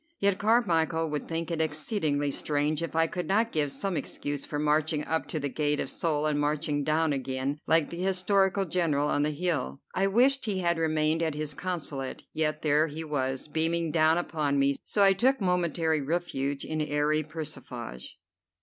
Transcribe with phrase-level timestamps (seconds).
[0.17, 4.57] Yet Carmichel would think it exceedingly strange if I could not give some excuse for
[4.57, 9.09] marching up to the gate of Seoul and marching down again, like the historical general
[9.09, 9.79] on the hill.
[9.93, 14.57] I wished he had remained at his Consulate, yet there he was, beaming down upon
[14.57, 18.17] me, so I took momentary refuge in airy persiflage.